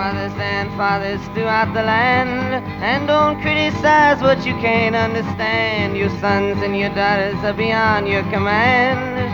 [0.00, 2.64] Mothers and fathers throughout the land.
[2.82, 5.94] And don't criticize what you can't understand.
[5.94, 9.28] Your sons and your daughters are beyond your command.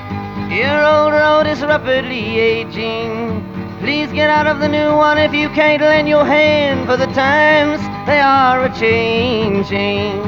[0.52, 3.44] Your old road is rapidly aging.
[3.78, 7.10] Please get out of the new one if you can't lend your hand, for the
[7.14, 10.18] times they are a changing.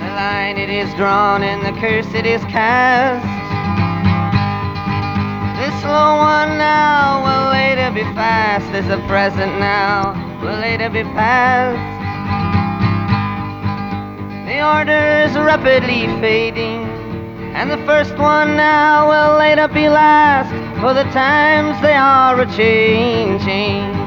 [0.00, 3.41] The line it is drawn and the curse it is cast.
[7.94, 11.76] Be fast as the present now will later be past.
[14.48, 16.84] The order is rapidly fading,
[17.54, 22.46] and the first one now will later be last, for the times they are a
[22.56, 24.01] changing.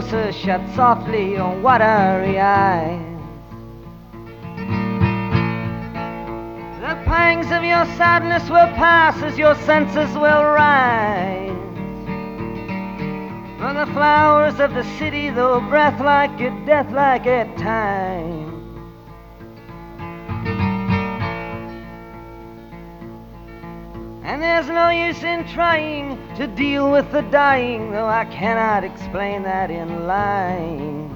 [0.00, 3.00] Closer, shut softly your watery eyes.
[6.80, 11.50] The pangs of your sadness will pass as your senses will rise.
[13.58, 18.35] For the flowers of the city, though breath like a death like at times.
[24.26, 29.44] And there's no use in trying to deal with the dying, though I cannot explain
[29.44, 31.12] that in lines.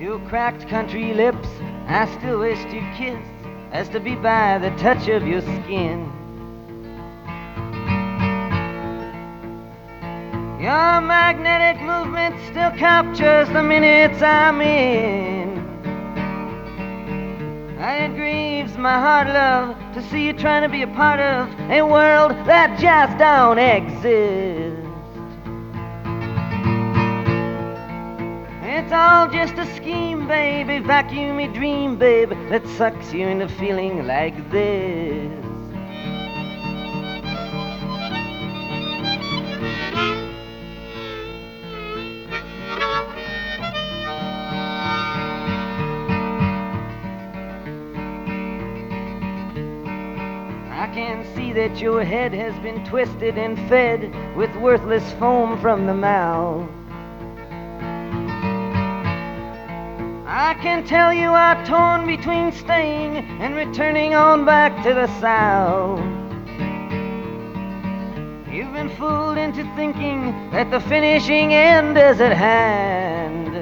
[0.00, 1.48] Your cracked country lips,
[1.86, 3.24] I still wish to kiss,
[3.72, 6.12] as to be by the touch of your skin.
[10.60, 15.58] Your magnetic movement still captures the minutes I'm in.
[17.80, 21.82] It grieves my heart, love, to see you trying to be a part of a
[21.82, 24.77] world that just don't exist.
[28.88, 30.78] It's all just a scheme, baby.
[30.78, 32.34] Vacuum your dream, baby.
[32.48, 35.44] That sucks you into feeling like this.
[50.72, 55.84] I can see that your head has been twisted and fed with worthless foam from
[55.84, 56.70] the mouth.
[60.30, 66.00] I can tell you are torn between staying and returning on back to the south.
[68.52, 73.54] You've been fooled into thinking that the finishing end is at hand.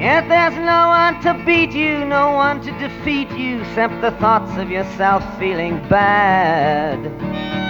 [0.00, 4.56] Yet there's no one to beat you, no one to defeat you, except the thoughts
[4.56, 7.67] of yourself feeling bad.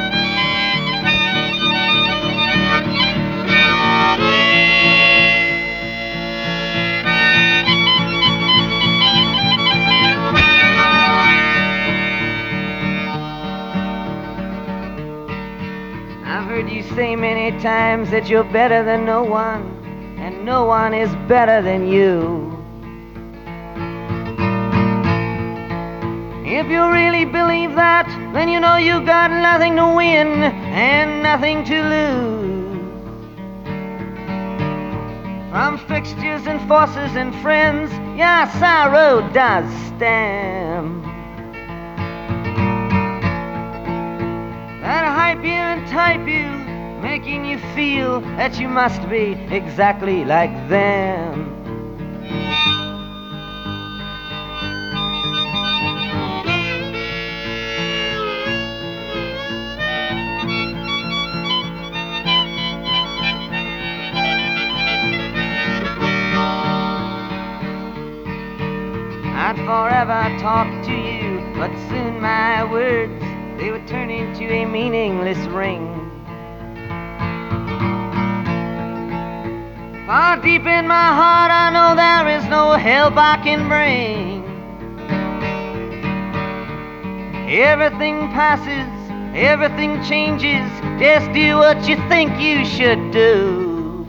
[16.98, 19.62] Say many times that you're better than no one,
[20.18, 22.50] and no one is better than you.
[26.44, 31.62] If you really believe that, then you know you've got nothing to win and nothing
[31.66, 32.47] to lose.
[35.50, 41.02] From fixtures and forces and friends, your sorrow does stem.
[44.82, 50.68] that hype you and type you, making you feel that you must be exactly like
[50.68, 51.57] them.
[69.98, 73.20] I'd forever talk to you, but soon my words
[73.58, 75.88] they would turn into a meaningless ring.
[80.06, 84.44] Far deep in my heart, I know there is no help I can bring.
[87.50, 88.88] Everything passes,
[89.34, 90.70] everything changes.
[91.00, 94.06] Just do what you think you should do.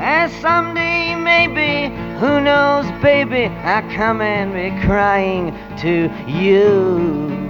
[0.00, 1.01] As someday,
[1.32, 5.46] maybe, who knows, baby, I come and be crying
[5.78, 7.41] to you.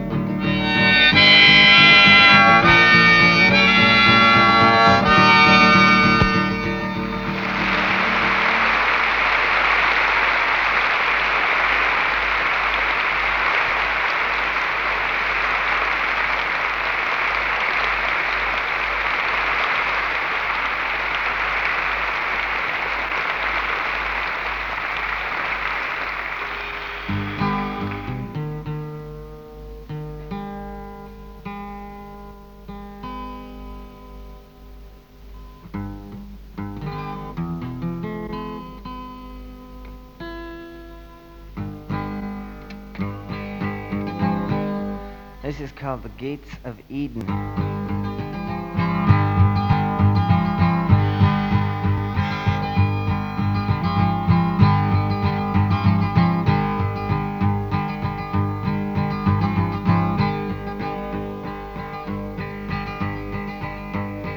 [45.92, 47.28] Called the Gates of Eden.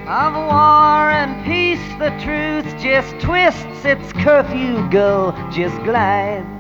[0.08, 6.55] Of war and peace, the truth just twists its curfew go, just glides.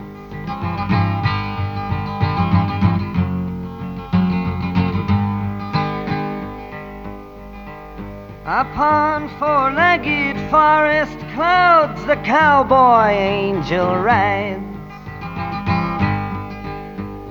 [8.55, 14.63] Upon four-legged forest clouds the cowboy angel rides.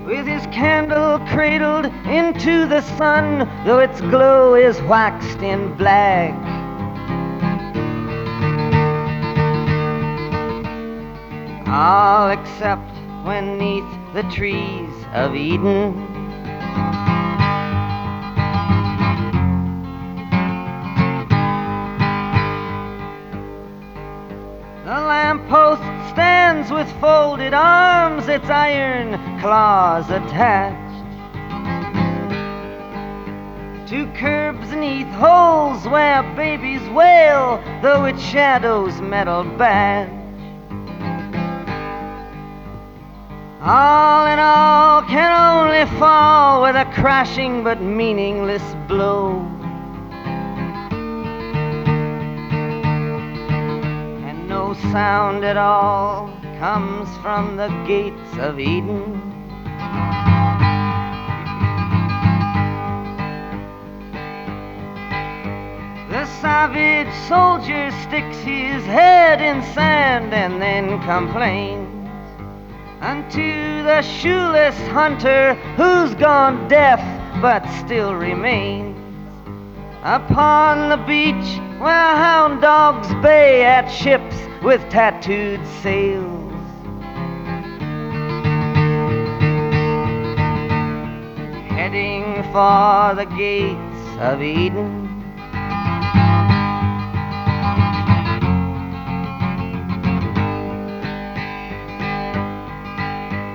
[0.05, 6.35] With his candle cradled into the sun, though its glow is waxed in black.
[11.67, 12.93] All except
[13.25, 16.14] when neath the trees of Eden
[26.75, 30.81] with folded arms, its iron claws attached.
[33.91, 40.11] To curbs neath holes where babies wail, though its shadow's metal badge.
[43.63, 49.39] All in all can only fall with a crashing but meaningless blow.
[54.27, 59.13] And no sound at all comes from the gates of Eden.
[66.11, 72.09] The savage soldier sticks his head in sand and then complains
[73.01, 77.01] unto the shoeless hunter who's gone deaf
[77.43, 78.97] but still remains
[80.03, 86.44] upon the beach where hound dogs bay at ships with tattooed sails.
[92.55, 95.11] For the gates of Eden.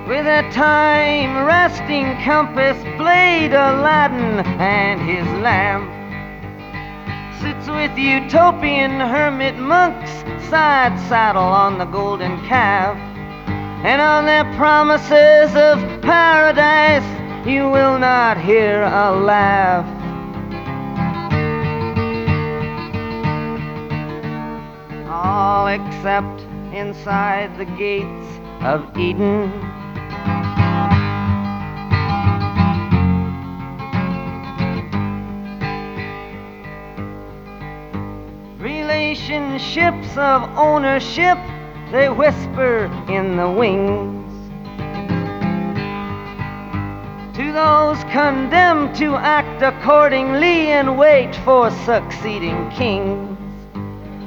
[0.06, 5.88] With a time resting compass, blade Aladdin and his lamp
[7.40, 10.10] sits with utopian hermit monks
[10.50, 12.98] side saddle on the golden calf.
[13.82, 19.86] And on their promises of paradise, you will not hear a laugh.
[25.08, 26.42] All except
[26.72, 29.70] inside the gates of Eden.
[39.10, 41.38] relationships of ownership,
[41.90, 44.19] they whisper in the wings.
[47.34, 53.38] To those condemned to act accordingly and wait for succeeding kings.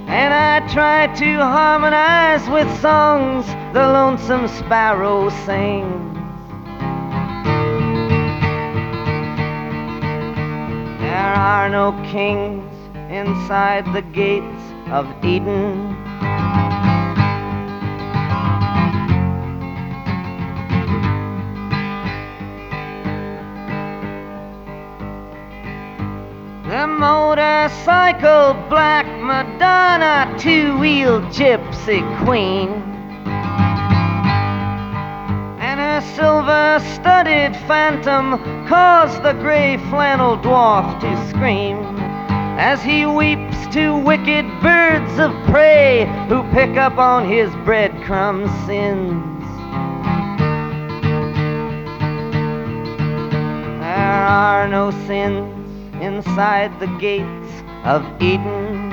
[0.07, 6.17] And I try to harmonize with songs the lonesome sparrow sings.
[11.01, 12.72] There are no kings
[13.12, 15.93] inside the gates of Eden.
[27.63, 32.70] Motorcycle black Madonna two-wheeled gypsy queen.
[35.62, 41.77] And her silver-studded phantom caused the gray flannel dwarf to scream.
[42.60, 49.24] As he weeps to wicked birds of prey who pick up on his breadcrumb sins.
[53.79, 55.52] There are no sins
[56.03, 58.89] inside the gates of Eden.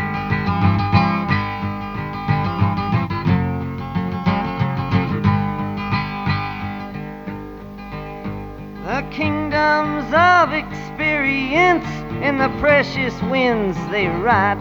[8.86, 11.86] The kingdoms of experience
[12.22, 14.58] in the precious winds they write.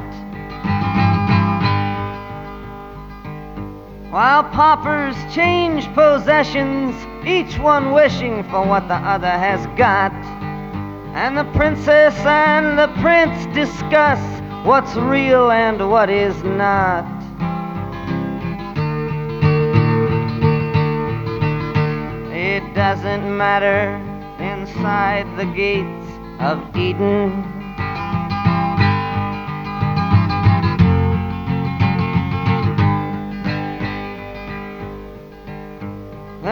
[4.09, 6.95] While paupers change possessions,
[7.27, 10.38] each one wishing for what the other has got.
[11.13, 14.19] And the princess and the prince discuss
[14.65, 17.05] what's real and what is not.
[22.31, 23.95] It doesn't matter
[24.39, 26.07] inside the gates
[26.39, 27.58] of Eden.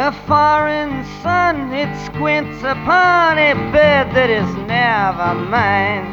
[0.08, 6.06] The foreign sun, it squints upon a bed that is never mine.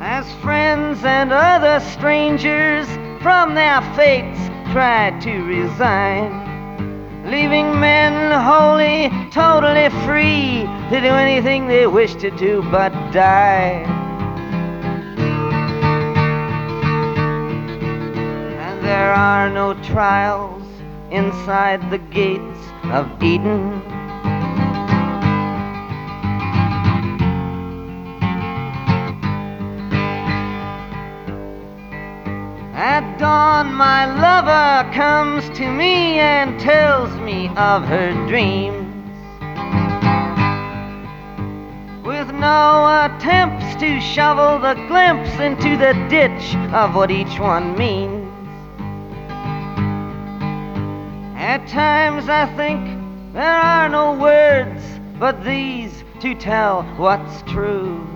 [0.00, 2.88] As friends and other strangers
[3.22, 4.40] from their fates
[4.72, 6.32] try to resign
[7.30, 13.84] leaving men wholly, totally free to do anything they wish to do but die.
[18.66, 20.58] And there are no trials
[21.10, 23.82] inside the gates of Eden.
[32.74, 38.86] At dawn, my lover comes to me and tells me of her dreams.
[42.04, 48.17] With no attempts to shovel the glimpse into the ditch of what each one means.
[51.48, 54.84] At times I think there are no words
[55.18, 58.06] but these to tell what's true.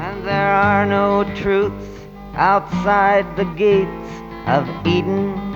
[0.00, 4.10] And there are no truths outside the gates
[4.46, 5.47] of Eden.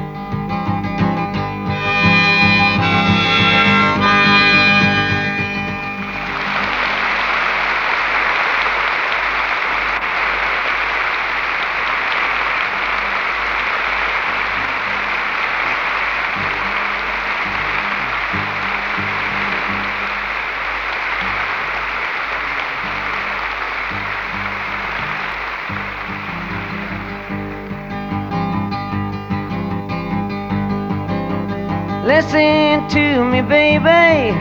[33.32, 34.36] Me, baby.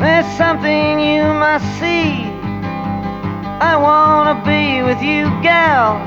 [0.00, 2.24] There's something you must see.
[3.62, 6.02] I wanna be with you, gal,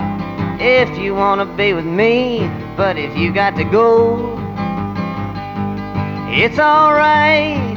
[0.60, 2.52] if you wanna be with me.
[2.76, 4.36] But if you got to go,
[6.30, 7.74] it's alright.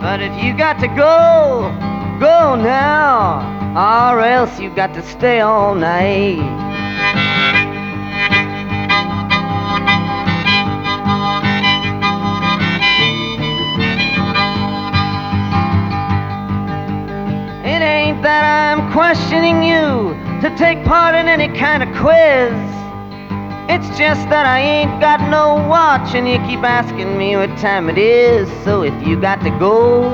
[0.00, 1.70] But if you got to go,
[2.18, 3.38] go now,
[3.76, 6.71] or else you got to stay all night.
[18.92, 22.52] Questioning you to take part in any kind of quiz.
[23.72, 27.88] It's just that I ain't got no watch and you keep asking me what time
[27.88, 28.50] it is.
[28.64, 30.12] So if you got to go,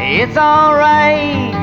[0.00, 1.54] it's alright.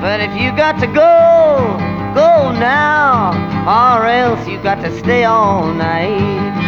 [0.00, 1.78] But if you got to go,
[2.12, 3.30] go now,
[3.70, 6.61] or else you got to stay all night.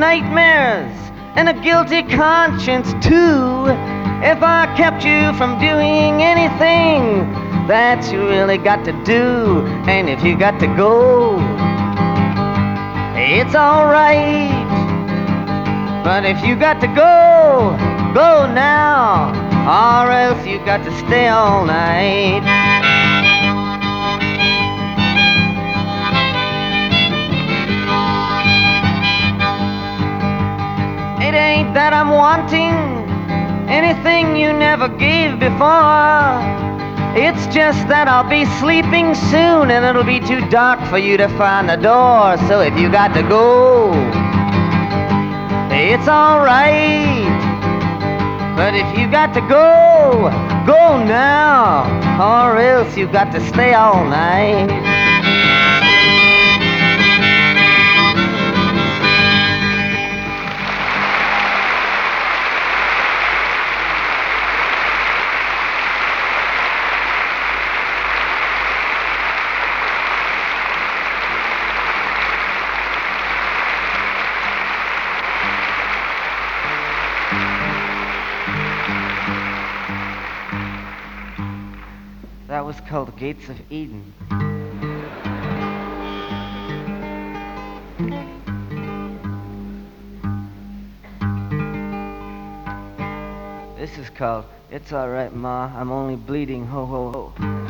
[0.00, 0.90] Nightmares
[1.36, 3.66] and a guilty conscience too
[4.24, 7.30] if I kept you from doing anything
[7.68, 9.60] that you really got to do.
[9.86, 11.36] And if you got to go,
[13.14, 14.50] it's alright.
[16.02, 17.76] But if you got to go,
[18.14, 19.32] go now,
[19.68, 22.99] or else you got to stay all night.
[31.40, 32.76] Ain't that I'm wanting
[33.68, 36.36] anything you never gave before.
[37.16, 41.28] It's just that I'll be sleeping soon and it'll be too dark for you to
[41.40, 42.36] find the door.
[42.46, 43.90] So if you got to go,
[45.72, 47.26] it's alright.
[48.56, 50.28] But if you got to go,
[50.66, 51.88] go now,
[52.20, 54.99] or else you got to stay all night.
[83.20, 84.14] Gates of Eden.
[93.76, 97.69] This is called It's Alright Ma, I'm Only Bleeding Ho Ho Ho.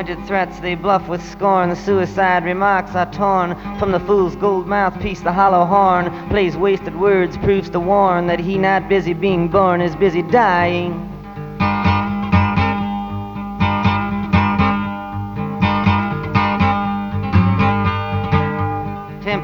[0.00, 1.68] Pointed threats they bluff with scorn.
[1.68, 5.20] The suicide remarks are torn from the fool's gold mouthpiece.
[5.20, 9.82] The hollow horn plays wasted words, proves to warn that he not busy being born
[9.82, 11.09] is busy dying.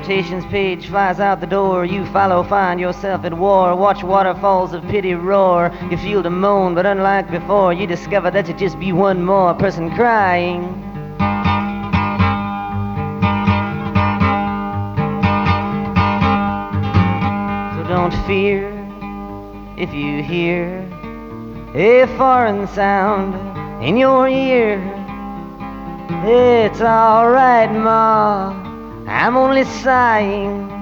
[0.07, 1.85] Page flies out the door.
[1.85, 3.75] You follow, find yourself at war.
[3.75, 5.73] Watch waterfalls of pity roar.
[5.90, 9.53] You feel the moan, but unlike before, you discover that you just be one more
[9.55, 10.62] person crying.
[17.75, 18.71] So don't fear
[19.77, 20.88] if you hear
[21.75, 23.35] a foreign sound
[23.85, 24.79] in your ear.
[26.25, 28.65] It's alright, Ma.
[29.09, 30.75] I'm only sighing.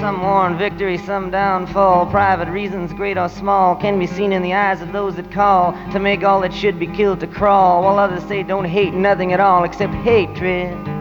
[0.00, 2.06] Some war victory, some downfall.
[2.06, 5.72] Private reasons, great or small, can be seen in the eyes of those that call
[5.92, 9.32] to make all that should be killed to crawl, while others say don't hate nothing
[9.32, 10.99] at all except hatred.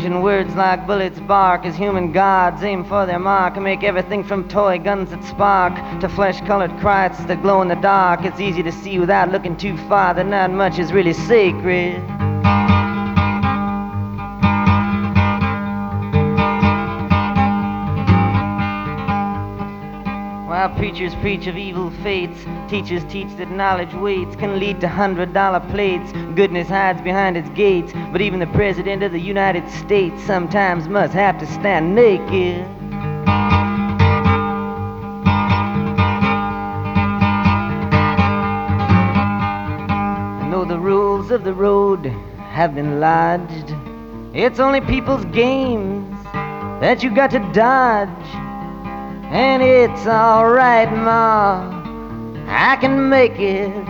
[0.00, 4.48] Words like bullets bark as human gods aim for their mark and make everything from
[4.48, 8.24] toy guns that spark to flesh colored Christs that glow in the dark.
[8.24, 12.19] It's easy to see without looking too far that not much is really sacred.
[20.50, 25.32] While preachers preach of evil fates, teachers teach that knowledge waits can lead to hundred
[25.32, 26.10] dollar plates.
[26.34, 31.12] Goodness hides behind its gates, but even the President of the United States sometimes must
[31.12, 32.66] have to stand naked.
[40.50, 42.06] Though the rules of the road
[42.50, 43.72] have been lodged,
[44.34, 46.24] it's only people's games
[46.80, 48.49] that you got to dodge.
[49.30, 51.62] And it's alright, Ma,
[52.48, 53.89] I can make it.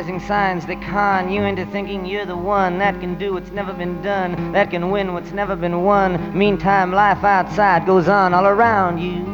[0.00, 3.74] Advertising signs that con you into thinking you're the one that can do what's never
[3.74, 6.34] been done, that can win what's never been won.
[6.34, 9.26] Meantime, life outside goes on all around you.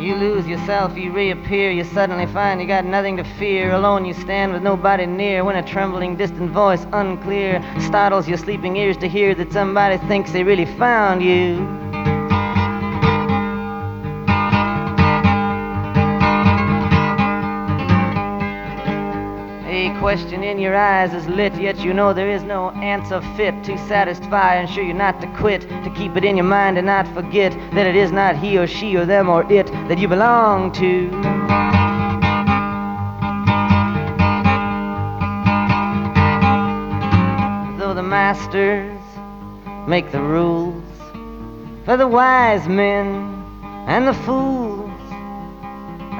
[0.00, 3.72] You lose yourself, you reappear, you suddenly find you got nothing to fear.
[3.72, 8.76] Alone you stand with nobody near when a trembling, distant voice, unclear, startles your sleeping
[8.76, 11.83] ears to hear that somebody thinks they really found you.
[20.04, 23.74] Question in your eyes is lit, yet you know there is no answer fit to
[23.88, 27.08] satisfy and sure you not to quit, to keep it in your mind and not
[27.14, 30.70] forget that it is not he or she or them or it that you belong
[30.72, 31.08] to.
[37.78, 39.00] Though the masters
[39.88, 40.84] make the rules
[41.86, 43.06] for the wise men
[43.88, 44.90] and the fools,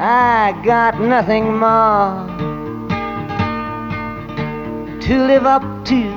[0.00, 2.63] I got nothing more
[5.04, 6.10] to live up to.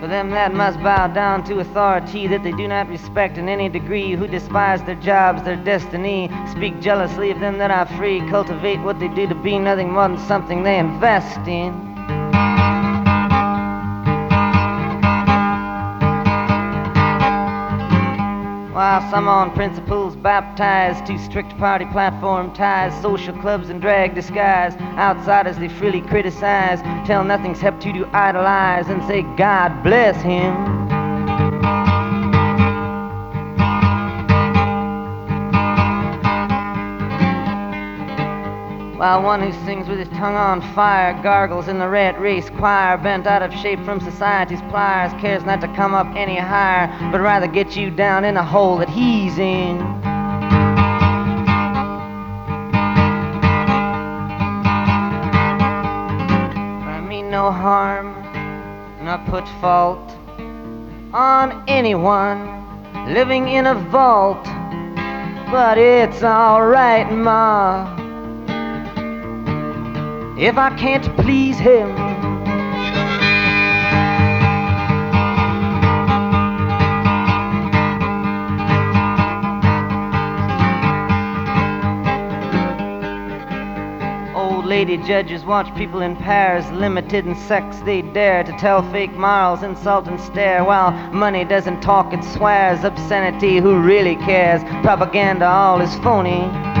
[0.00, 3.68] For them that must bow down to authority that they do not respect in any
[3.68, 8.80] degree, who despise their jobs, their destiny, speak jealously of them that are free, cultivate
[8.80, 11.89] what they do to be nothing more than something they invest in.
[18.80, 24.74] While some on principles baptized to strict party platform ties, social clubs and drag disguise,
[24.96, 30.79] outsiders they freely criticize, tell nothing's hep to do idolize and say God bless him.
[39.00, 42.98] While one who sings with his tongue on fire gargles in the rat race choir,
[42.98, 47.22] bent out of shape from society's pliers, cares not to come up any higher, but
[47.22, 49.80] rather get you down in a hole that he's in.
[56.84, 58.12] I mean no harm,
[59.02, 60.10] nor put fault
[61.14, 64.44] on anyone living in a vault,
[65.50, 67.99] but it's alright, Ma
[70.40, 71.90] if I can't please him.
[84.34, 89.12] Old lady judges watch people in pairs, limited in sex they dare to tell fake
[89.12, 93.58] morals, insult and stare, while money doesn't talk, it swears obscenity.
[93.58, 94.62] Who really cares?
[94.82, 96.79] Propaganda all is phony.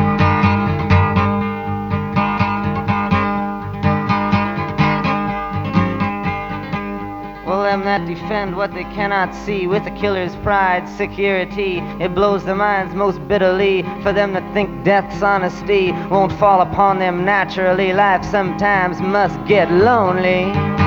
[7.70, 12.56] Them that defend what they cannot see with a killer's pride, security, it blows their
[12.56, 13.82] minds most bitterly.
[14.02, 19.70] For them that think death's honesty won't fall upon them naturally, life sometimes must get
[19.70, 20.79] lonely.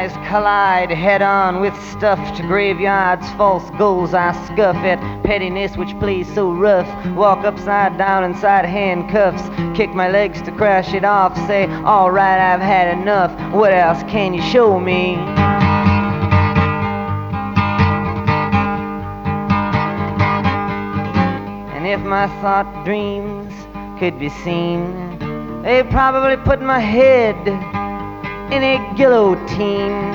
[0.00, 6.32] Eyes collide head on with stuffed graveyards, false goals I scuff at, pettiness which plays
[6.34, 6.88] so rough.
[7.14, 9.42] Walk upside down inside handcuffs,
[9.76, 14.32] kick my legs to crash it off, say, Alright, I've had enough, what else can
[14.32, 15.16] you show me?
[21.76, 23.52] And if my thought dreams
[23.98, 27.36] could be seen, they'd probably put my head
[28.52, 30.10] in a guillotine.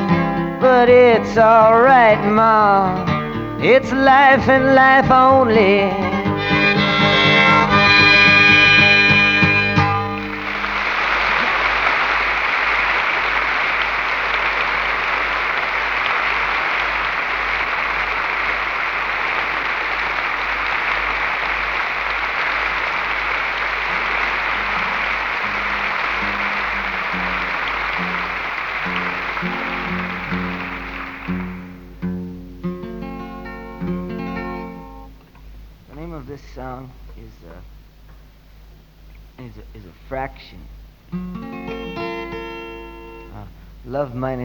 [0.60, 3.06] But it's alright, Ma.
[3.62, 6.15] It's life and life only.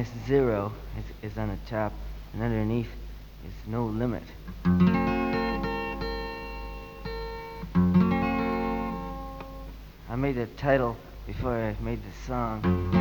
[0.01, 1.93] Minus zero is, is on the top,
[2.33, 2.89] and underneath
[3.47, 4.23] is no limit.
[10.09, 13.00] I made the title before I made the song.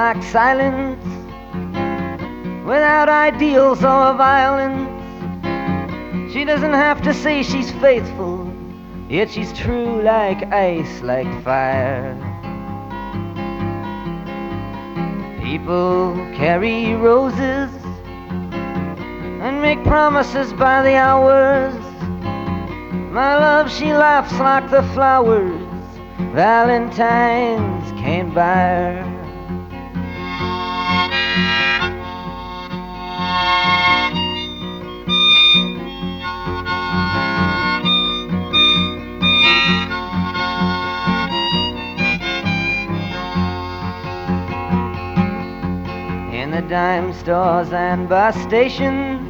[0.00, 1.04] Like silence
[2.64, 4.88] without ideals or violence.
[6.32, 8.50] She doesn't have to say she's faithful,
[9.10, 12.16] yet she's true like ice, like fire.
[15.42, 17.70] People carry roses
[19.44, 21.74] and make promises by the hours.
[23.12, 25.60] My love, she laughs like the flowers
[26.32, 29.19] Valentine's can't buy her.
[46.60, 49.20] Dime stores and bus stations.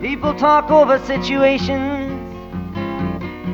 [0.00, 2.10] People talk over situations,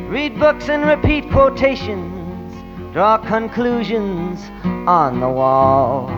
[0.09, 2.55] read books and repeat quotations,
[2.93, 4.41] draw conclusions
[4.89, 6.09] on the wall.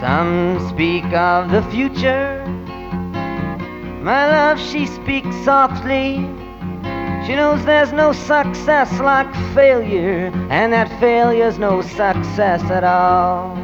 [0.00, 2.44] Some speak of the future.
[4.02, 6.39] My love, she speaks softly
[7.30, 13.54] she knows there's no success like failure, and that failure's no success at all.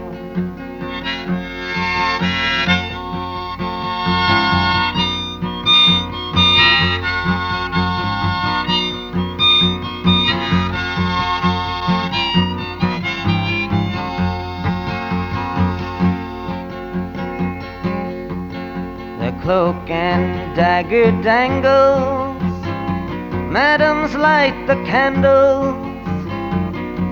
[19.18, 22.25] The cloak and dagger dangle
[23.48, 25.74] Madams light the candles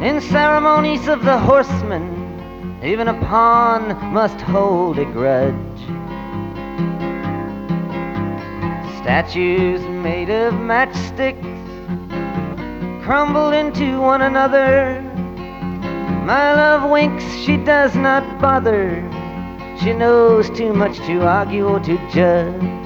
[0.03, 2.81] in ceremonies of the horsemen.
[2.83, 5.55] Even a pawn must hold a grudge.
[9.01, 11.42] Statues made of matchsticks
[13.05, 15.01] crumble into one another.
[16.25, 19.03] My love winks, she does not bother.
[19.81, 22.84] She knows too much to argue or to judge.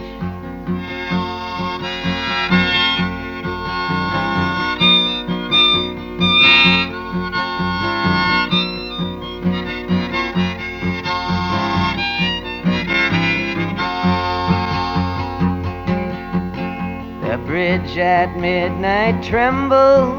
[17.58, 20.14] Bridge at midnight trembles.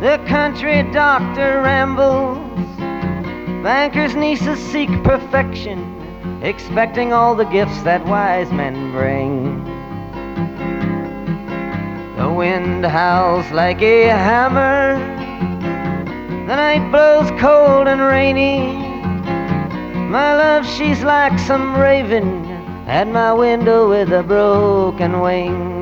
[0.00, 2.38] The country doctor rambles.
[3.64, 5.80] Bankers' nieces seek perfection,
[6.44, 9.64] expecting all the gifts that wise men bring.
[12.16, 14.94] The wind howls like a hammer.
[16.46, 18.76] The night blows cold and rainy.
[20.08, 22.46] My love, she's like some raven
[22.86, 25.75] at my window with a broken wing.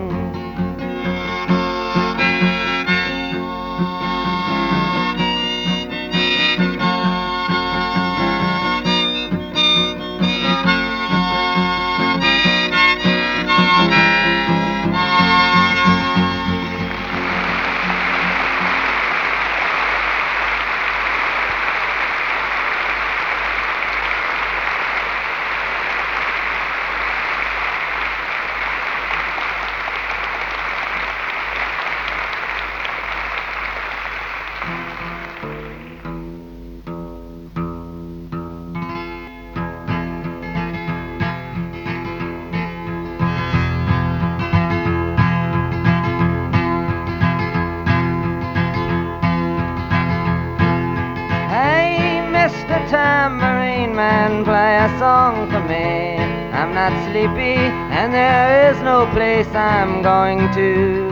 [59.84, 61.10] I'm going to.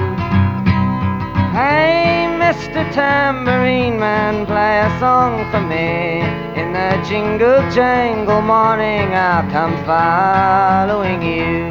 [1.53, 2.91] Hey, Mr.
[2.91, 6.21] Tambourine Man, play a song for me.
[6.59, 11.69] In the jingle jangle morning, I'll come following you.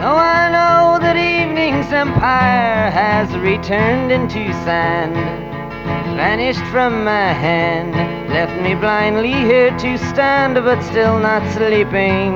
[0.00, 5.14] Though I know that evening's empire has returned into sand,
[6.16, 12.32] vanished from my hand, left me blindly here to stand, but still not sleeping.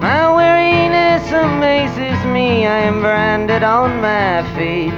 [0.00, 4.94] My weariness amazes me, I am branded on my feet.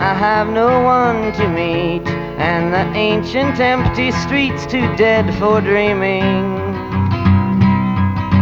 [0.00, 2.06] I have no one to meet,
[2.38, 6.56] and the ancient empty streets too dead for dreaming.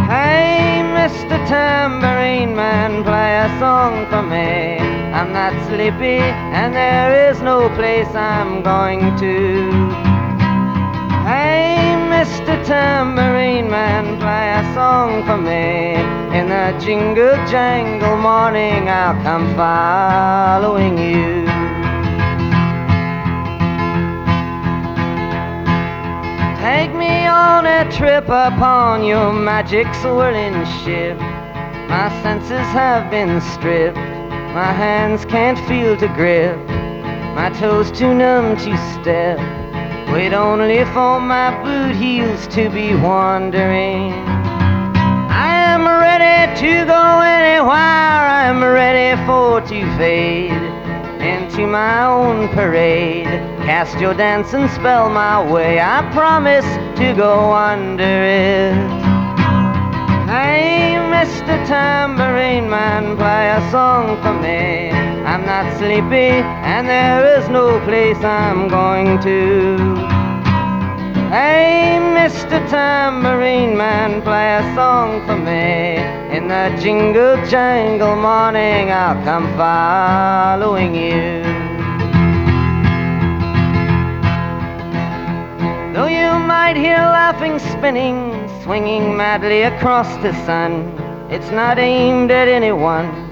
[0.07, 1.37] Hey, Mr.
[1.47, 4.77] Tambourine Man, play a song for me.
[5.13, 6.19] I'm not sleepy,
[6.55, 9.88] and there is no place I'm going to.
[12.69, 15.95] Tambourine Man, play a song for me.
[16.37, 21.47] In the jingle jangle morning, I'll come following you.
[26.61, 31.17] Take me on a trip upon your magic swirling ship.
[31.89, 33.97] My senses have been stripped.
[33.97, 36.55] My hands can't feel to grip.
[37.33, 39.58] My toes too numb to step.
[40.11, 44.11] Wait only for my boot heels to be wandering.
[45.29, 47.69] I am ready to go anywhere.
[47.69, 50.51] I'm ready for to fade
[51.21, 53.27] into my own parade.
[53.67, 55.79] Cast your dancing spell my way.
[55.79, 56.65] I promise
[56.97, 58.73] to go under it.
[60.27, 61.53] Hey, Mr.
[61.67, 65.08] Tambourine Man, play a song for me.
[65.29, 69.77] I'm not sleepy, and there is no place I'm going to.
[71.29, 72.57] Hey, Mr.
[72.67, 75.97] Tambourine Man, play a song for me.
[76.35, 81.43] In the jingle jangle morning, I'll come following you.
[85.93, 90.71] Though you might hear laughing, spinning, swinging madly across the sun,
[91.29, 93.28] it's not aimed at anyone.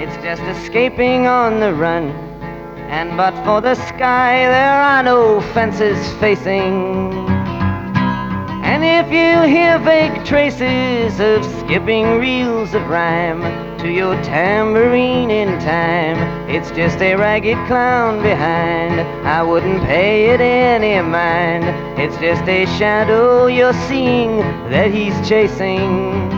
[0.00, 2.10] It's just escaping on the run.
[2.88, 7.10] And but for the sky, there are no fences facing.
[8.62, 13.42] And if you hear vague traces of skipping reels of rhyme
[13.78, 16.16] to your tambourine in time,
[16.48, 19.00] it's just a ragged clown behind.
[19.26, 21.64] I wouldn't pay it any mind.
[21.98, 24.38] It's just a shadow you're seeing
[24.70, 26.37] that he's chasing.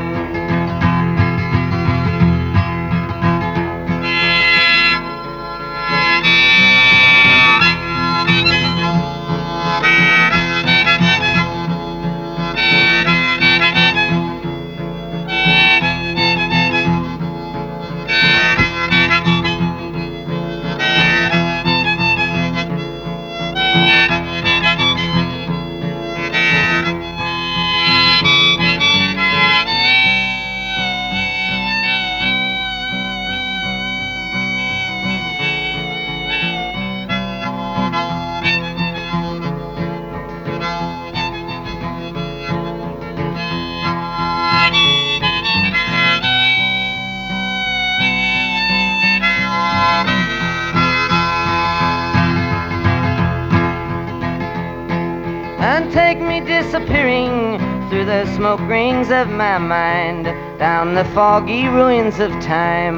[59.21, 60.25] Of my mind,
[60.57, 62.97] down the foggy ruins of time,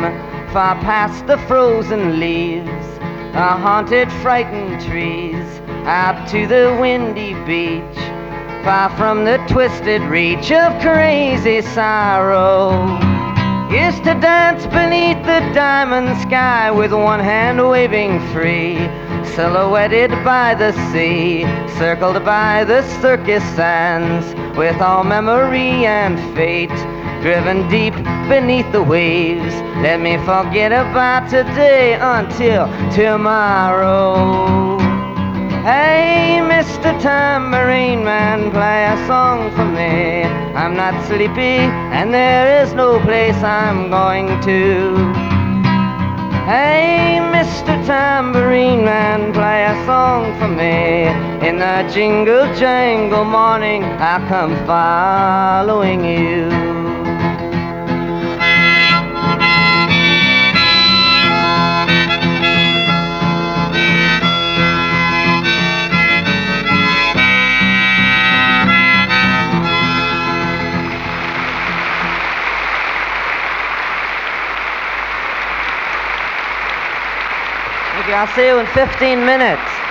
[0.54, 2.88] far past the frozen leaves,
[3.34, 5.46] the haunted, frightened trees,
[5.86, 8.00] out to the windy beach,
[8.64, 12.72] far from the twisted reach of crazy sorrow.
[13.70, 18.78] Used to dance beneath the diamond sky with one hand waving free,
[19.36, 21.44] silhouetted by the sea,
[21.78, 24.26] circled by the circus sands,
[24.58, 26.70] with all memory and fate
[27.24, 27.96] driven deep
[28.28, 29.56] beneath the waves.
[29.82, 34.78] Let me forget about today until tomorrow.
[35.64, 36.92] Hey, Mr.
[37.02, 40.24] Tambourine Man, play a song for me.
[40.54, 41.64] I'm not sleepy,
[41.96, 45.23] and there is no place I'm going to.
[46.46, 47.74] Hey, Mr.
[47.88, 51.08] Tambourine Man, play a song for me.
[51.48, 56.63] In the jingle jangle morning, I come following you.
[78.14, 79.83] I'll see you in 15 minutes.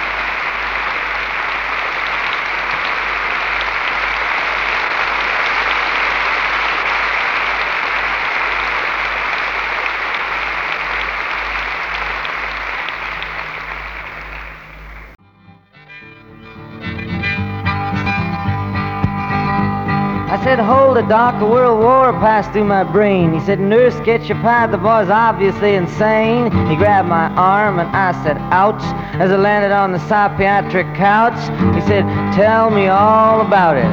[21.13, 23.35] Doc, a world war passed through my brain.
[23.35, 26.45] He said, nurse, get your pad, the boy's obviously insane.
[26.71, 28.83] He grabbed my arm and I said, ouch,
[29.21, 31.37] as I landed on the psychiatric couch.
[31.75, 33.93] He said, tell me all about it.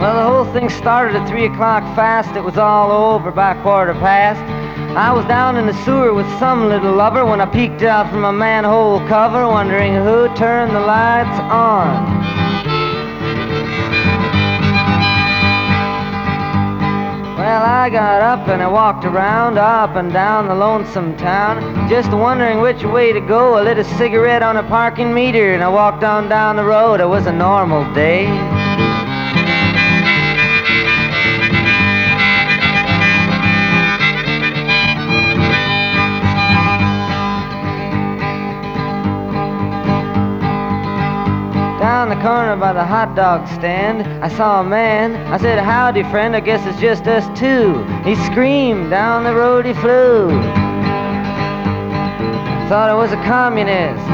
[0.00, 2.34] Well, the whole thing started at 3 o'clock fast.
[2.34, 4.40] It was all over by quarter past.
[4.96, 8.24] I was down in the sewer with some little lover when I peeked out from
[8.24, 12.20] a manhole cover, wondering who turned the lights on.
[17.38, 22.10] Well, I got up and I walked around, up and down the lonesome town, just
[22.10, 23.54] wondering which way to go.
[23.54, 27.00] I lit a cigarette on a parking meter and I walked on down the road.
[27.00, 28.26] It was a normal day.
[42.20, 45.16] Corner by the hot dog stand, I saw a man.
[45.32, 47.82] I said, Howdy, friend, I guess it's just us two.
[48.04, 50.28] He screamed, down the road he flew.
[52.68, 54.04] Thought I was a communist.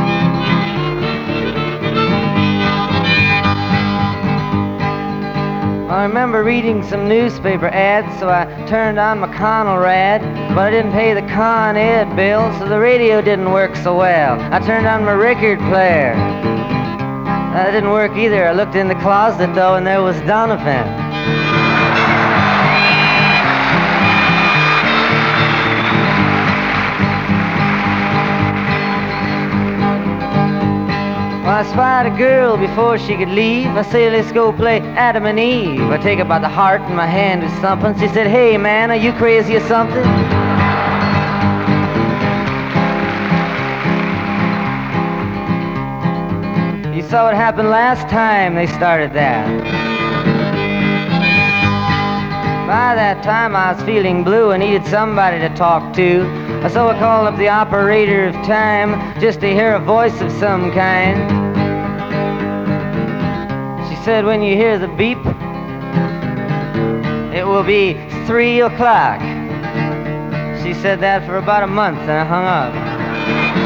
[5.91, 10.21] I remember reading some newspaper ads, so I turned on my Conelrad,
[10.55, 14.39] but I didn't pay the Con Ed bill, so the radio didn't work so well.
[14.53, 16.46] I turned on my record player.
[17.57, 18.47] Uh, that didn't work either.
[18.47, 20.87] I looked in the closet though, and there was Donovan.
[31.45, 33.69] Well, I spied a girl before she could leave.
[33.69, 35.81] I say, let's go play Adam and Eve.
[35.81, 37.99] I take her by the heart, and my hand is thumping.
[37.99, 40.46] She said, hey, man, are you crazy or something?
[47.09, 49.47] Saw what happened last time they started that.
[52.67, 56.25] By that time, I was feeling blue and needed somebody to talk to.
[56.69, 60.73] So I called up the operator of time just to hear a voice of some
[60.73, 61.17] kind.
[63.89, 65.19] She said, When you hear the beep,
[67.33, 67.95] it will be
[68.27, 69.21] three o'clock.
[70.65, 73.66] She said that for about a month and I hung up.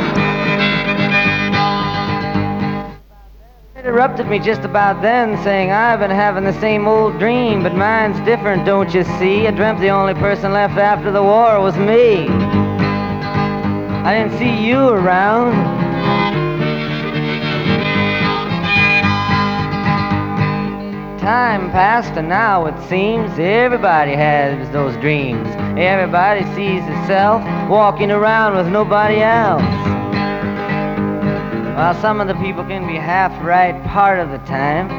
[3.81, 8.21] Interrupted me just about then, saying, I've been having the same old dream, but mine's
[8.27, 9.47] different, don't you see?
[9.47, 12.29] I dreamt the only person left after the war was me.
[14.05, 15.55] I didn't see you around.
[21.21, 25.49] Time passed, and now it seems everybody has those dreams.
[25.79, 30.00] Everybody sees itself walking around with nobody else.
[31.81, 34.91] Well, some of the people can be half right part of the time.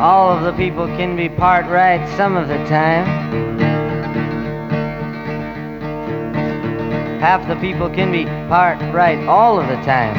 [0.00, 3.04] All of the people can be part right some of the time.
[7.18, 10.14] Half the people can be part right all of the time.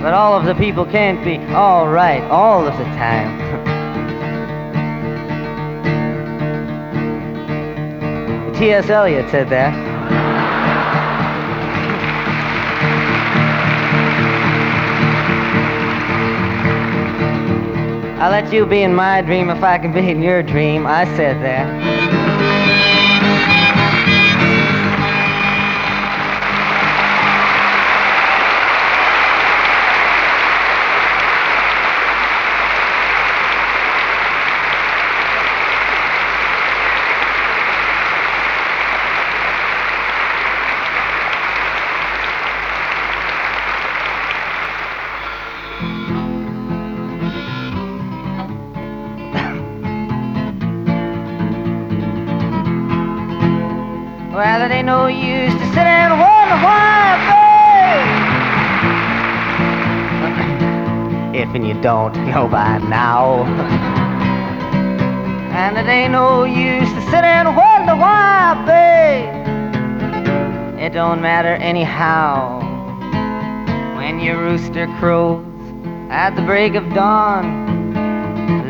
[0.00, 3.40] But all of the people can't be all right all of the time.
[8.54, 8.88] T.S.
[8.88, 9.83] Eliot said that.
[18.24, 20.86] I'll let you be in my dream if I can be in your dream.
[20.86, 22.03] I said that.
[62.34, 63.44] Know by now.
[65.54, 69.28] and it ain't no use to sit and wonder why, babe.
[70.80, 72.58] It don't matter anyhow
[73.96, 75.46] when your rooster crows
[76.10, 77.92] at the break of dawn.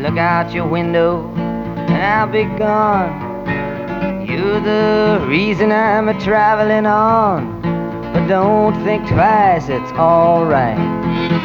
[0.03, 3.23] Look out your window and I'll be gone.
[4.27, 7.61] You're the reason I'm a traveling on,
[8.13, 11.44] but don't think twice, it's alright.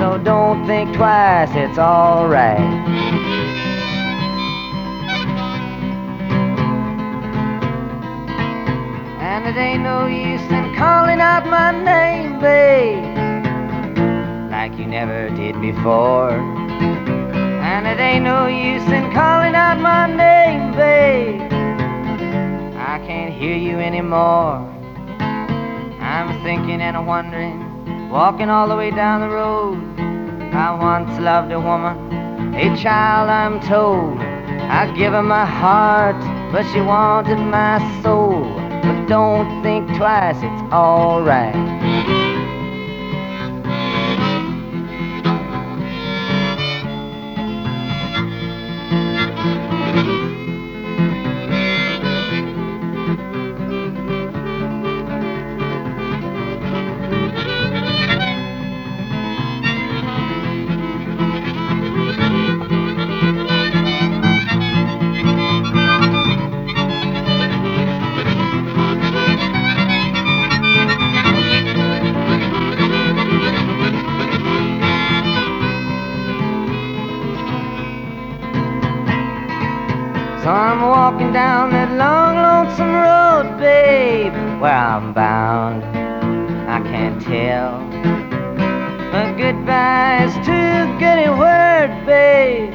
[0.00, 2.58] So don't think twice, it's alright.
[9.20, 13.20] And it ain't no use in calling out my name, babe
[14.70, 16.32] like you never did before.
[16.32, 21.40] And it ain't no use in calling out my name, babe.
[22.76, 24.58] I can't hear you anymore.
[26.00, 27.69] I'm thinking and wondering,
[28.10, 29.78] walking all the way down the road.
[30.52, 34.18] I once loved a woman, a child, I'm told.
[34.18, 36.20] I give her my heart,
[36.52, 38.42] but she wanted my soul.
[38.82, 42.29] But don't think twice, it's alright.
[80.42, 85.84] So I'm walking down that long, lonesome road, babe, where I'm bound.
[86.66, 87.78] I can't tell.
[89.12, 92.72] But goodbye is too good a word, babe.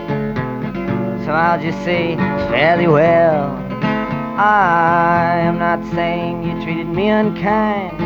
[1.26, 2.16] So I'll just say
[2.53, 3.57] fairly well.
[4.38, 7.97] I am not saying you treated me unkind.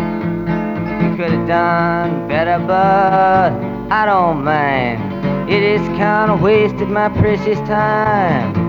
[1.03, 3.51] You could have done better, but
[3.91, 5.51] I don't mind.
[5.51, 8.68] It is kind of wasted my precious time.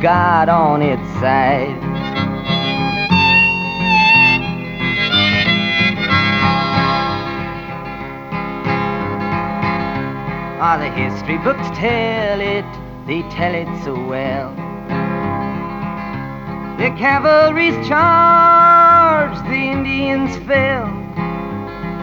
[0.00, 1.76] God on its side.
[10.60, 12.64] Ah, the history books tell it,
[13.06, 14.54] they tell it so well.
[16.78, 20.86] The cavalry's charged, the Indians fell.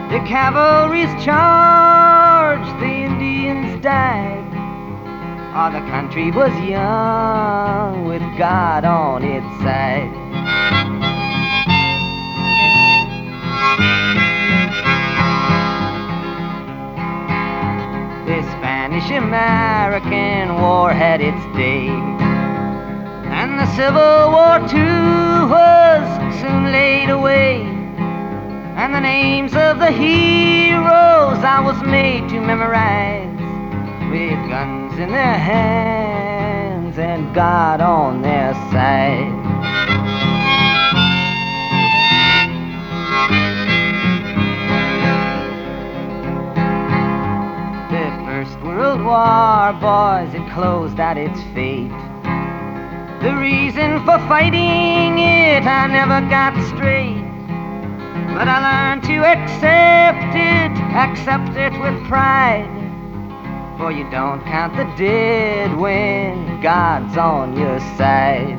[0.10, 4.35] The cavalry's charged, the Indians died.
[5.58, 10.12] Ah, the country was young with God on its side.
[18.28, 21.88] The Spanish American War had its day.
[23.32, 26.04] And the Civil War too was
[26.42, 27.64] soon laid away.
[28.76, 33.35] and the names of the heroes I was made to memorize
[34.16, 39.36] with guns in their hands and God on their side.
[47.92, 51.92] The First World War, boys, it closed at its fate.
[53.22, 57.26] The reason for fighting it I never got straight.
[58.34, 62.75] But I learned to accept it, accept it with pride.
[63.78, 68.58] For you don't count the dead when God's on your side.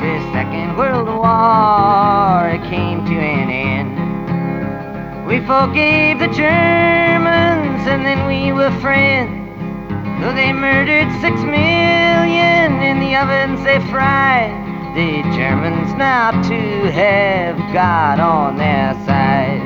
[0.00, 5.26] The Second World War it came to an end.
[5.26, 9.36] We forgave the Germans and then we were friends.
[10.22, 17.56] Though they murdered six million in the ovens they fried, the Germans now to have
[17.72, 19.62] God on their side.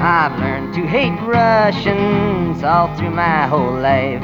[0.00, 4.22] I've learned to hate Russians all through my whole life.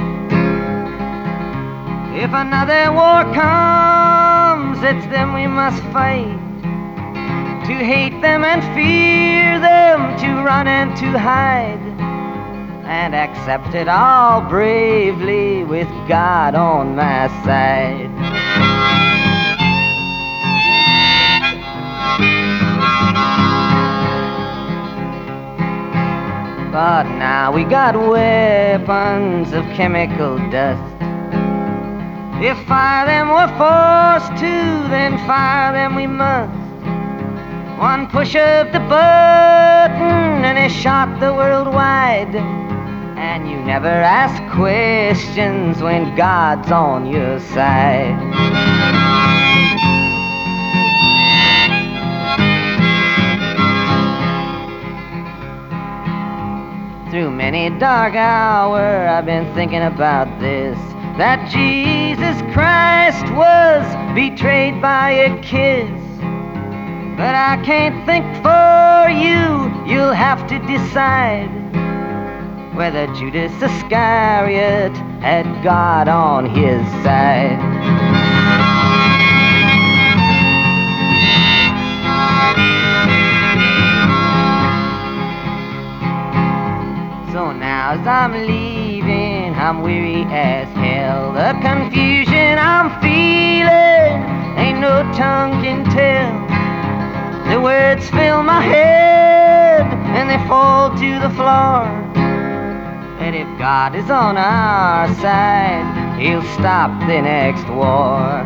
[2.14, 6.48] If another war comes, it's them we must fight
[7.68, 11.87] to hate them and fear them, to run and to hide,
[12.88, 18.08] and accept it all bravely with God on my side.
[26.72, 30.94] But now we got weapons of chemical dust.
[32.42, 36.52] If fire them we're forced to, then fire them we must.
[37.78, 42.67] One push of the button and it shot the world wide.
[43.18, 48.14] And you never ask questions when God's on your side.
[57.10, 60.78] Through many dark hour I've been thinking about this.
[61.18, 65.90] That Jesus Christ was betrayed by a kiss.
[67.16, 71.57] But I can't think for you, you'll have to decide
[72.78, 77.58] whether Judas Iscariot had God on his side.
[87.32, 91.32] So now as I'm leaving, I'm weary as hell.
[91.32, 94.22] The confusion I'm feeling
[94.56, 97.52] ain't no tongue can tell.
[97.52, 99.82] The words fill my head
[100.14, 102.27] and they fall to the floor.
[103.18, 108.44] That if God is on our side, He'll stop the next war.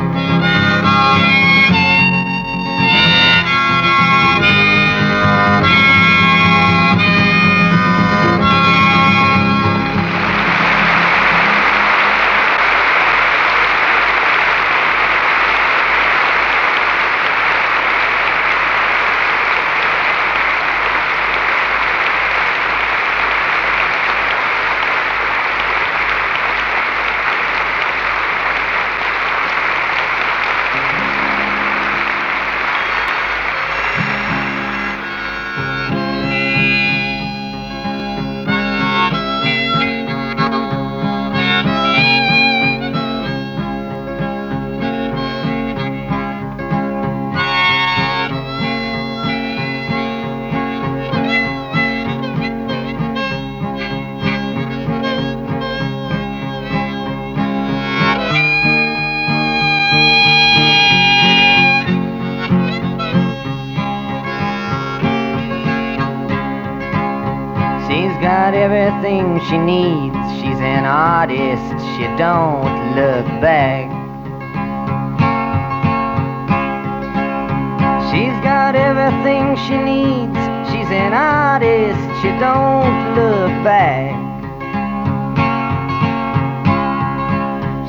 [79.03, 80.38] Everything she needs.
[80.70, 82.03] She's an artist.
[82.20, 84.14] She don't look back.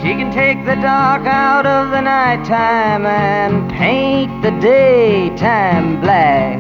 [0.01, 6.57] She can take the dark out of the nighttime and paint the daytime black.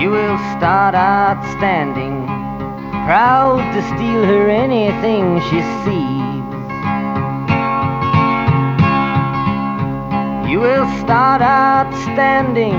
[0.00, 2.24] You will start out standing,
[3.06, 6.27] proud to steal her anything she sees.
[10.58, 12.74] You will start out standing,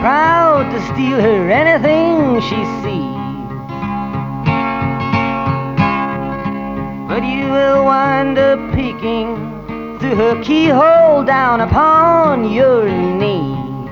[0.00, 3.52] proud to steal her anything she sees.
[7.06, 9.36] But you will wind up peeking
[10.00, 13.90] through her keyhole down upon your knees.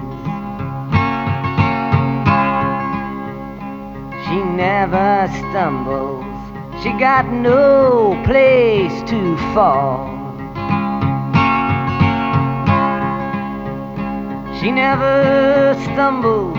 [4.25, 6.25] She never stumbles,
[6.83, 10.09] she got no place to fall.
[14.61, 16.54] She never stumbles,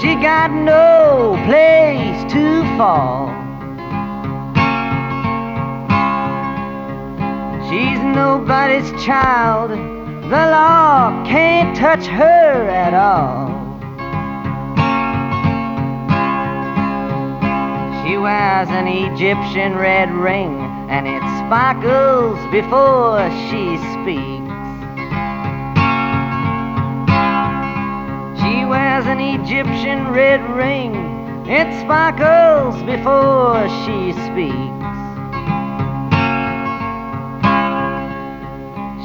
[0.00, 3.28] she got no place to fall.
[7.70, 13.46] She's nobody's child, the law can't touch her at all.
[18.02, 20.58] She wears an Egyptian red ring
[20.90, 24.35] and it sparkles before she speaks.
[28.96, 30.94] Wears an Egyptian red ring.
[31.46, 34.56] It sparkles before she speaks.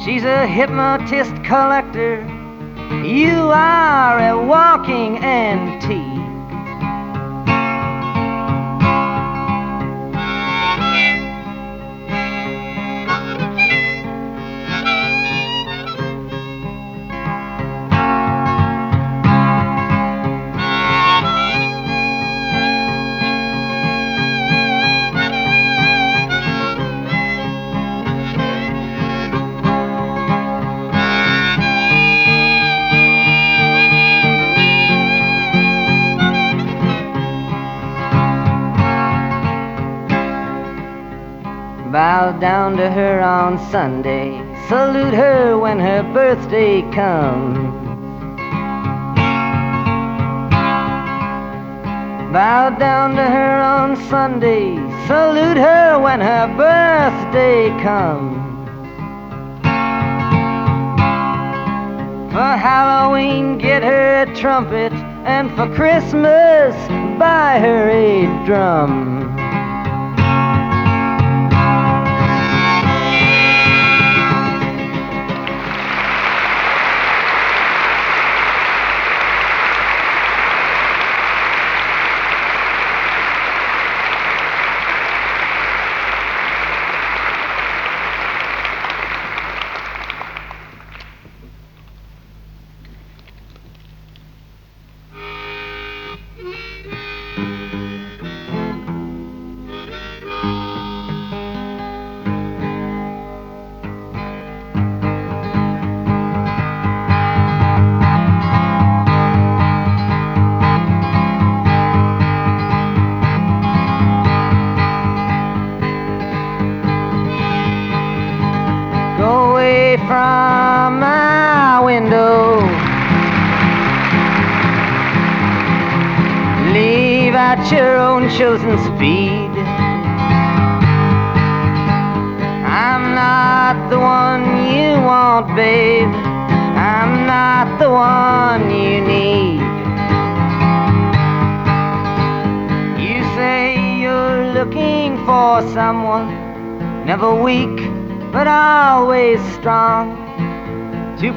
[0.02, 2.22] She's a hypnotist collector.
[3.04, 6.11] You are a walking antique.
[42.42, 44.32] Down to her on Sunday,
[44.66, 47.56] salute her when her birthday comes.
[52.32, 54.74] Bow down to her on Sunday,
[55.06, 58.36] salute her when her birthday comes.
[62.32, 64.92] For Halloween, get her a trumpet,
[65.24, 66.74] and for Christmas,
[67.20, 69.21] buy her a drum.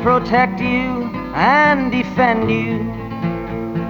[0.06, 2.78] Protect you and defend you,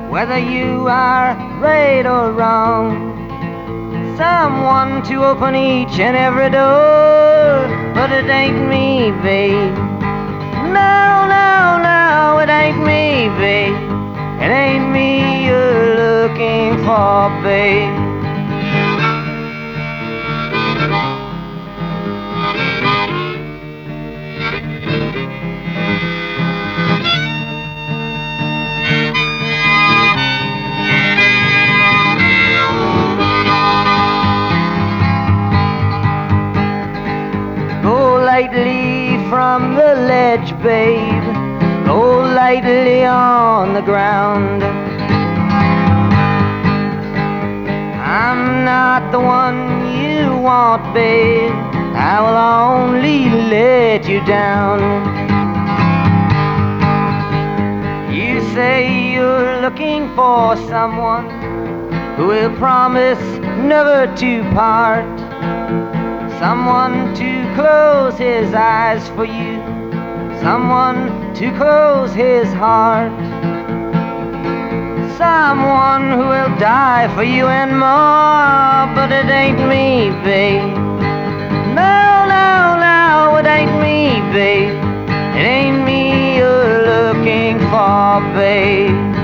[0.10, 2.88] whether you are right or wrong.
[4.16, 9.76] Someone to open each and every door, but it ain't me, babe.
[10.80, 13.76] No, no, no, it ain't me, babe.
[14.42, 18.15] It ain't me you're looking for, babe.
[43.76, 44.64] The ground.
[48.02, 49.60] I'm not the one
[50.00, 51.52] you want, babe.
[51.94, 54.80] I will only let you down.
[58.14, 61.28] You say you're looking for someone
[62.16, 63.20] who will promise
[63.74, 65.20] never to part.
[66.40, 69.60] Someone to close his eyes for you,
[70.40, 73.55] someone to close his heart.
[75.18, 80.76] Someone who will die for you and more, but it ain't me, babe.
[81.74, 84.76] No, no, no, it ain't me, babe.
[85.38, 89.15] It ain't me you're looking for, babe.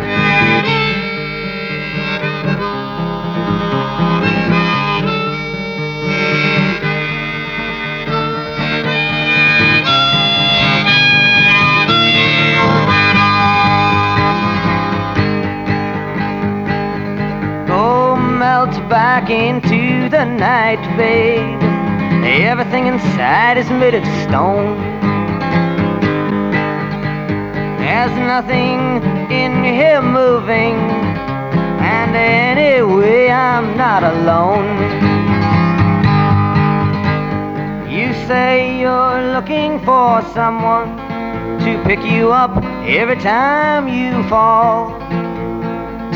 [18.92, 21.64] Back into the night, babe.
[22.26, 24.76] Everything inside is made of stone.
[27.80, 30.76] There's nothing in here moving,
[31.96, 34.76] and anyway, I'm not alone.
[37.90, 40.98] You say you're looking for someone
[41.64, 45.21] to pick you up every time you fall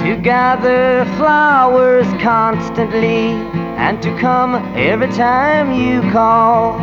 [0.06, 3.34] to gather flowers constantly
[3.82, 6.80] and to come every time you call.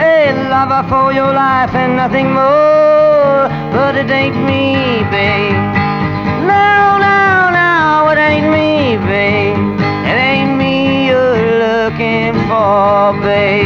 [0.00, 5.52] A lover for your life and nothing more, but it ain't me, babe.
[6.48, 9.58] No, no, no, it ain't me, babe.
[10.08, 13.63] It ain't me you're looking for, babe.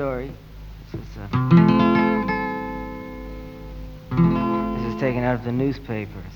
[0.00, 0.32] Story.
[0.90, 1.26] This is, uh,
[4.78, 6.32] this is taken out of the newspapers.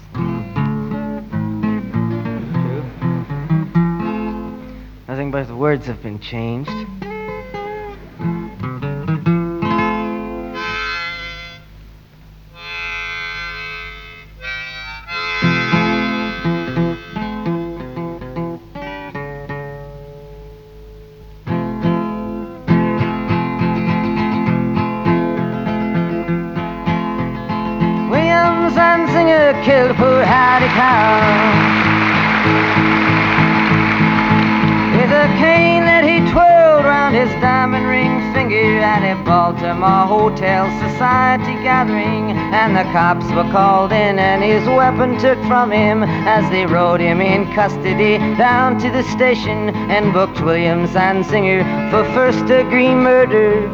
[5.08, 6.93] Nothing but the words have been changed.
[43.24, 47.50] Cops were called in and his weapon took from him as they rode him in
[47.54, 53.66] custody down to the station and booked William Zanzinger for first degree murder.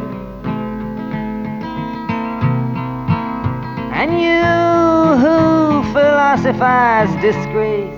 [3.93, 4.41] And you
[5.21, 7.93] who philosophize disgrace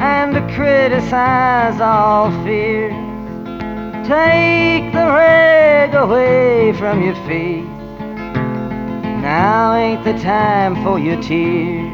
[0.00, 2.92] and criticize all fears.
[4.06, 7.67] Take the rag away from your face.
[9.20, 11.92] Now ain't the time for your tears.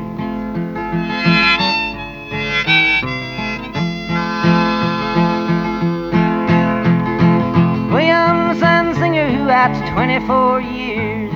[7.90, 11.32] William Zanzinger, who at 24 years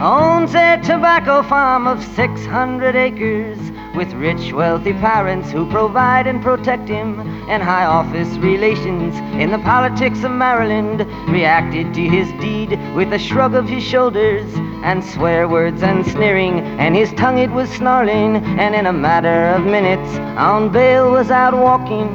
[0.00, 3.58] owns a tobacco farm of 600 acres
[3.94, 9.58] with rich, wealthy parents who provide and protect him, and high office relations in the
[9.58, 14.46] politics of Maryland, reacted to his deed with a shrug of his shoulders
[14.82, 19.46] and swear words and sneering, and his tongue it was snarling, and in a matter
[19.56, 22.08] of minutes on bail was out walking.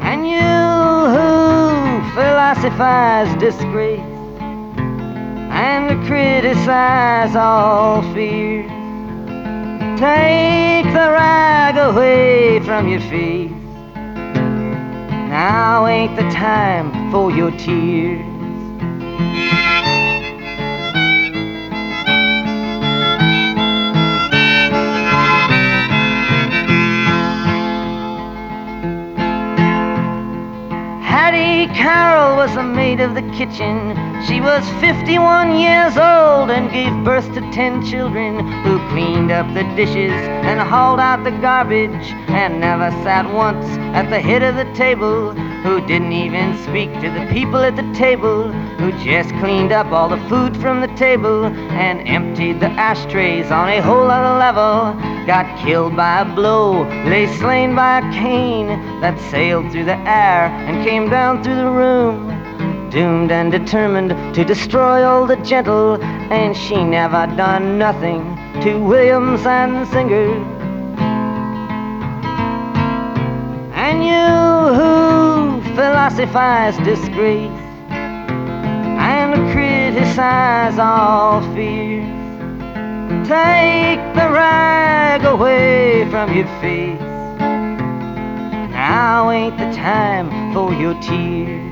[0.00, 0.40] And you
[1.14, 4.15] who philosophize disgrace
[5.56, 8.70] and to criticize all fears.
[9.98, 13.50] Take the rag away from your face.
[15.30, 19.55] Now ain't the time for your tears.
[31.16, 33.96] Hattie Carroll was the maid of the kitchen.
[34.26, 39.62] She was 51 years old and gave birth to 10 children who cleaned up the
[39.76, 43.64] dishes and hauled out the garbage and never sat once
[43.96, 45.32] at the head of the table
[45.62, 50.08] who didn't even speak to the people at the table, who just cleaned up all
[50.08, 54.94] the food from the table and emptied the ashtrays on a whole other level,
[55.26, 58.68] got killed by a blow, lay slain by a cane
[59.00, 62.36] that sailed through the air and came down through the room.
[62.90, 69.36] Doomed and determined to destroy all the gentle, and she never done nothing to William
[69.36, 70.54] Zanzinger.
[73.74, 74.45] And you
[75.76, 77.50] philosophize disgrace
[77.90, 82.08] and criticize all fears,
[83.28, 86.98] take the rag away from your face.
[88.72, 91.65] Now ain't the time for your tears.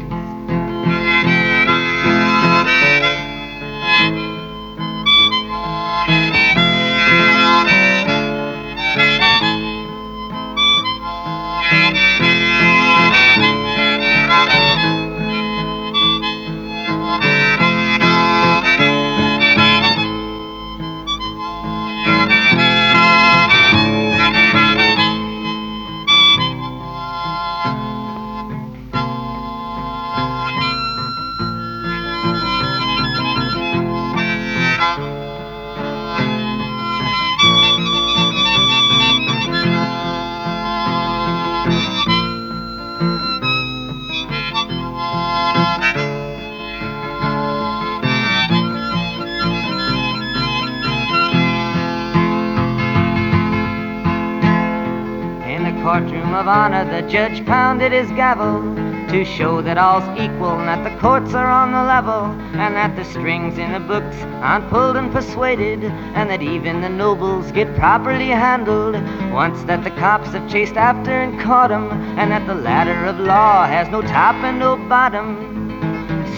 [57.09, 58.63] Judge pounded his gavel
[59.09, 62.25] to show that all's equal and that the courts are on the level
[62.59, 66.89] and that the strings in the books aren't pulled and persuaded and that even the
[66.89, 68.95] nobles get properly handled.
[69.33, 73.19] Once that the cops have chased after and caught 'em and that the ladder of
[73.21, 75.37] law has no top and no bottom.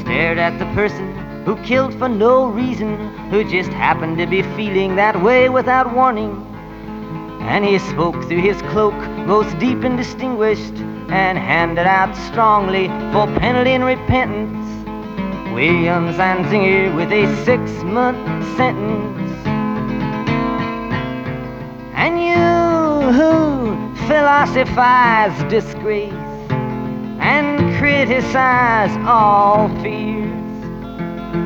[0.01, 1.15] Stared at the person
[1.47, 2.99] who killed for no reason
[3.31, 6.43] who just happened to be feeling that way without warning.
[7.41, 8.95] And he spoke through his cloak,
[9.27, 10.75] most deep and distinguished,
[11.09, 14.67] and handed out strongly for penalty and repentance
[15.53, 18.19] William Zanzinger with a six month
[18.57, 19.47] sentence.
[21.95, 26.13] And you who philosophize disgrace
[27.19, 30.31] and criticize all fears,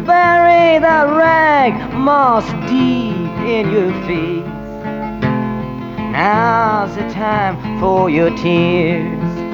[0.04, 4.59] bury the rag moss deep in your face.
[6.10, 9.49] Now's the time for your tears.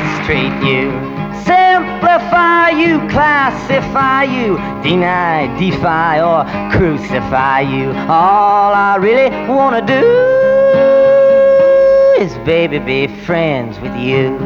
[0.00, 0.90] Mistreat you.
[1.44, 6.44] Simplify you, classify you, deny, defy, or
[6.76, 7.90] crucify you.
[8.08, 10.04] All I really wanna do
[12.22, 14.38] is, baby, be friends with you.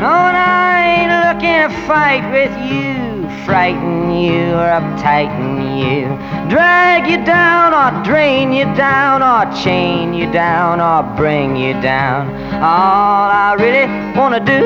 [0.00, 2.84] No, and I ain't looking to fight with you
[3.44, 6.06] frighten you or uptighten you,
[6.48, 12.28] drag you down or drain you down or chain you down or bring you down.
[12.62, 13.86] All I really
[14.18, 14.64] want to do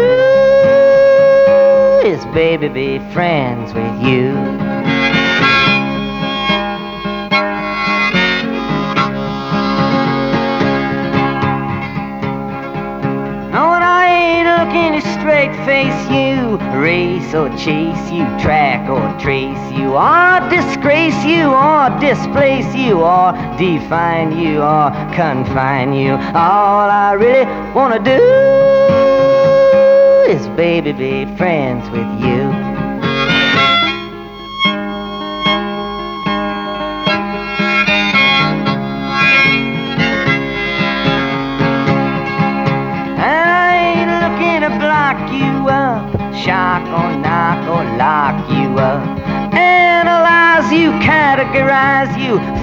[2.08, 4.47] is, baby, be friends with you.
[17.34, 24.38] Or chase you, track or trace you, or disgrace you, or displace you, or define
[24.38, 26.12] you, or confine you.
[26.12, 28.22] All I really wanna do
[30.32, 32.47] is, baby, be friends with you.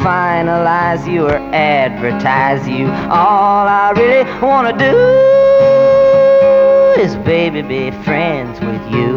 [0.05, 2.85] Finalize you, or advertise you.
[3.09, 4.95] All I really wanna do
[7.01, 9.14] is, baby, be friends with you.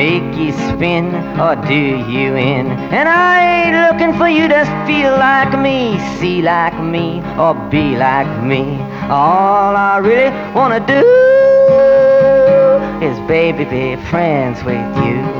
[0.00, 1.06] Make you spin,
[1.38, 1.82] or do
[2.14, 2.66] you in?
[2.98, 7.98] And I ain't looking for you to feel like me, see like me, or be
[7.98, 8.62] like me.
[9.10, 11.04] All I really wanna do
[13.06, 15.39] is, baby, be friends with you.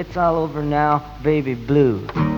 [0.00, 2.29] It's All Over Now, Baby Blue.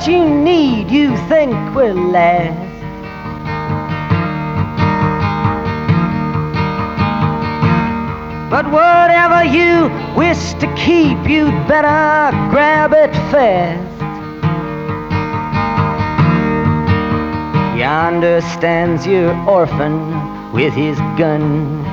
[0.00, 2.56] What you need, you think will last.
[8.50, 14.00] But whatever you wish to keep, you'd better grab it fast.
[17.78, 21.84] Yonder stands your orphan with his gun,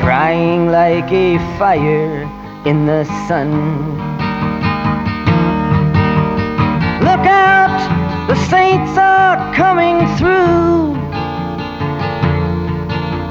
[0.00, 2.22] crying like a fire
[2.64, 4.11] in the sun.
[8.52, 10.94] Saints are coming through.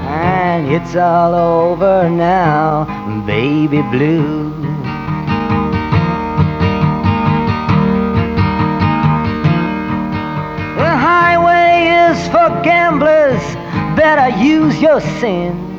[0.10, 2.86] And it's all over now,
[3.28, 4.50] baby blue.
[10.82, 13.44] The highway is for gamblers,
[13.96, 15.71] better use your sense.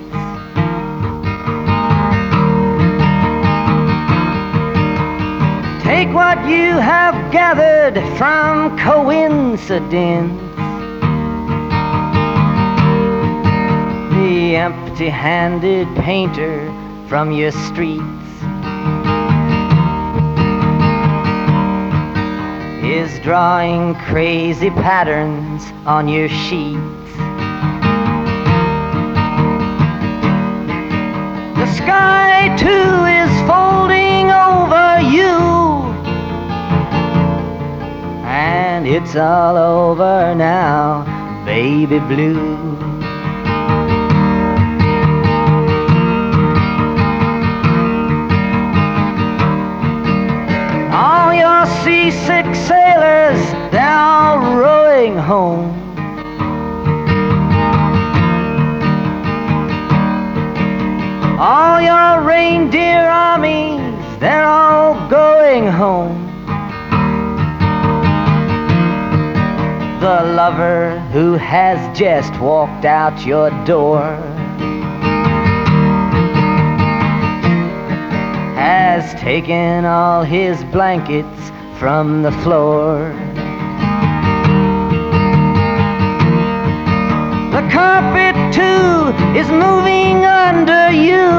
[6.03, 10.33] Take what you have gathered from coincidence.
[14.11, 16.67] The empty handed painter
[17.07, 18.03] from your streets
[22.83, 27.13] is drawing crazy patterns on your sheets.
[31.61, 35.52] The sky, too, is folding over you.
[38.45, 41.05] And it's all over now,
[41.45, 42.77] baby blue.
[50.93, 53.41] All your seasick sailors,
[53.71, 55.71] they're all rowing home.
[61.39, 63.62] All your reindeer armies,
[70.03, 74.03] the lover who has just walked out your door
[78.59, 83.13] has taken all his blankets from the floor.
[87.53, 91.31] The carpet, too, is moving under you.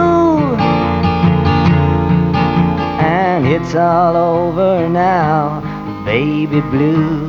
[3.03, 5.60] And it's all over now,
[6.06, 7.23] baby blue.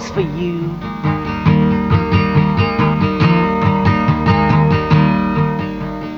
[0.00, 0.60] Calls for you.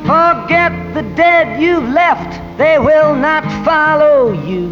[0.06, 4.68] Forget the dead you've left, they will not follow you.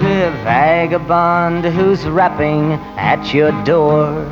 [0.00, 4.26] The vagabond who's rapping at your door.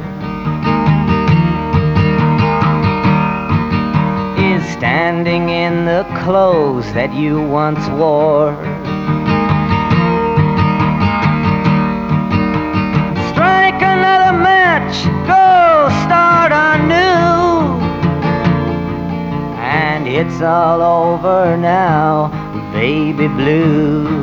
[4.38, 8.75] is standing in the clothes that you once wore.
[20.18, 22.28] It's all over now,
[22.72, 24.15] baby blue.